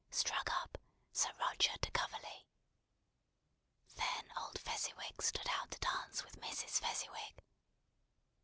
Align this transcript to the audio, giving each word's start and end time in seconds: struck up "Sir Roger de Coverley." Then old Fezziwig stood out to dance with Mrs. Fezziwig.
struck 0.09 0.49
up 0.63 0.79
"Sir 1.11 1.29
Roger 1.39 1.73
de 1.79 1.91
Coverley." 1.91 2.47
Then 3.93 4.31
old 4.35 4.57
Fezziwig 4.59 5.21
stood 5.21 5.47
out 5.47 5.69
to 5.69 5.77
dance 5.79 6.23
with 6.23 6.37
Mrs. 6.41 6.79
Fezziwig. 6.79 7.43